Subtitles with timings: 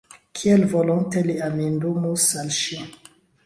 [0.37, 2.83] Kiel volonte li amindumus al ŝi!